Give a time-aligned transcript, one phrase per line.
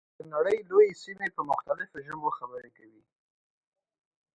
[0.17, 3.03] د نړۍ لویې سیمې په مختلفو ژبو خبرې کوي.